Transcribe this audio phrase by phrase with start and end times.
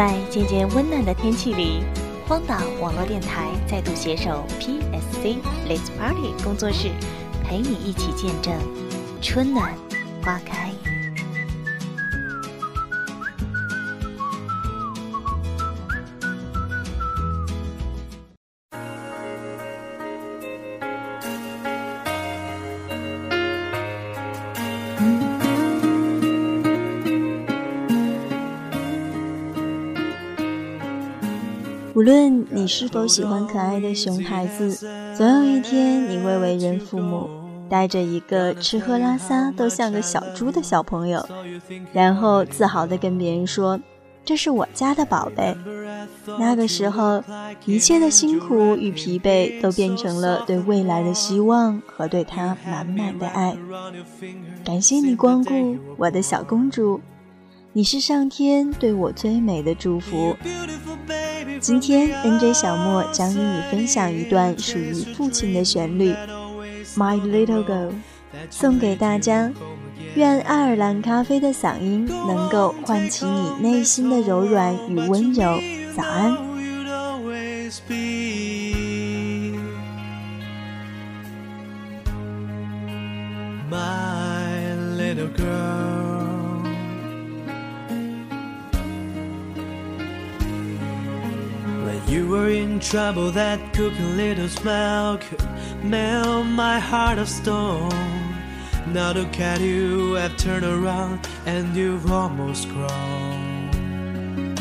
[0.00, 1.82] 在渐渐温暖的天气里，
[2.26, 5.36] 荒岛网络电台再度携手 PSC
[5.68, 6.88] Let's Party 工作室，
[7.44, 8.54] 陪你一起见证
[9.20, 9.74] 春暖
[10.22, 10.72] 花开。
[31.94, 34.86] 无论你是否喜欢可爱的熊孩子，
[35.16, 37.28] 总有一天你会为人父母，
[37.68, 41.26] 带着一个吃喝拉撒都像个小猪的小朋友，
[41.92, 43.78] 然后自豪地跟别人说
[44.24, 45.56] ：“这是我家的宝贝。”
[46.38, 47.22] 那个时候，
[47.66, 53.56] 一切的辛苦与疲惫都变成了对未来的希望和对他满满的爱。
[54.64, 57.00] 感谢你光顾我的小公主，
[57.72, 60.36] 你是上天对我最美的祝福。
[61.60, 66.10] 今天，NJ 小莫将与你分享一段属于父亲的旋律，
[66.96, 67.88] 《My Little Girl》，
[68.48, 69.52] 送给大家。
[70.14, 75.60] 愿爱尔兰咖啡的嗓音能够唤起你内心的柔软与温柔。
[75.94, 76.34] 早安。
[92.10, 95.44] You were in trouble, that cooking little smile could
[95.84, 97.88] melt my heart of stone.
[98.88, 104.56] Now look at you, I've turned around and you've almost grown.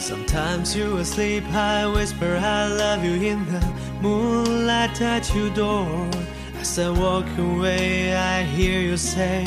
[0.00, 3.64] Sometimes you're asleep, I whisper I love you in the
[4.02, 6.10] moonlight at your door.
[6.58, 9.44] As I walk away, I hear you say,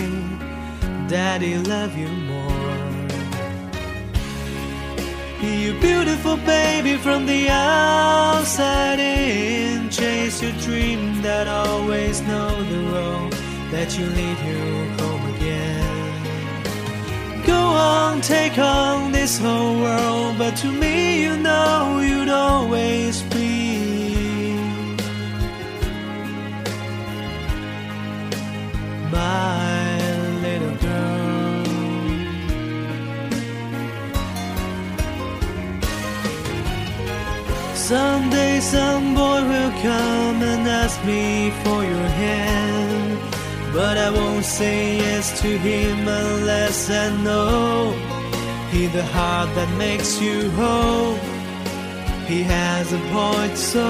[1.10, 2.52] Daddy, love you more.
[5.42, 6.71] You beautiful baby
[7.22, 13.34] from the outside in Chase your dream that always know the road
[13.72, 14.64] That you lead you
[15.00, 15.86] home again.
[17.46, 17.62] Go
[17.94, 21.71] on, take on this whole world But to me you know
[37.92, 43.20] Someday some boy will come and ask me for your hand.
[43.74, 47.92] But I won't say yes to him unless I know
[48.72, 51.16] He the heart that makes you whole.
[52.32, 53.90] He has a point so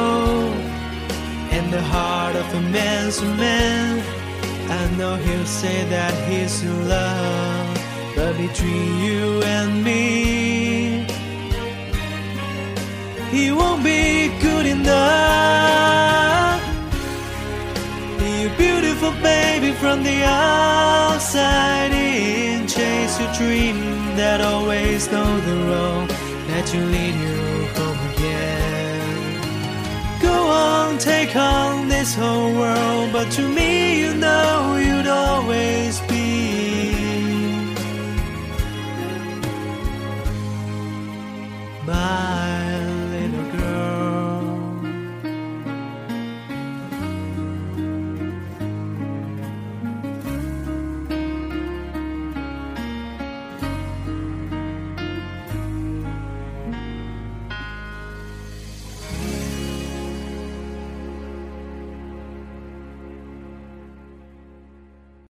[1.55, 4.01] And the heart of a man's man.
[4.79, 7.77] I know he'll say that he's in love
[8.15, 10.90] But between you and me
[13.31, 16.61] he won't be good enough.
[18.41, 23.77] You beautiful baby from the outside in, chase your dream
[24.15, 26.09] that always know the road
[26.49, 27.37] that you lead you
[27.77, 29.41] home again.
[30.21, 34.77] Go on, take on this whole world, but to me you know